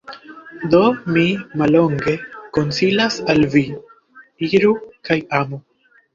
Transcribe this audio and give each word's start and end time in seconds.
Do 0.69 0.77
mi, 1.17 1.25
mallonge, 1.61 2.15
konsilas 2.59 3.19
al 3.35 3.47
Vi: 3.53 3.65
Iru 4.51 4.75
kaj 5.11 5.21
amu! 5.43 5.63